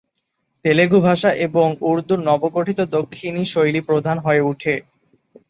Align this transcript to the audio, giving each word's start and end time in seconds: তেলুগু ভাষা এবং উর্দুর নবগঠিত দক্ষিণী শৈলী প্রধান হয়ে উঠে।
তেলুগু 0.65 0.99
ভাষা 0.99 1.29
এবং 1.47 1.67
উর্দুর 1.81 2.19
নবগঠিত 2.29 2.79
দক্ষিণী 2.91 3.43
শৈলী 3.45 3.81
প্রধান 3.81 4.17
হয়ে 4.19 4.41
উঠে। 4.41 4.73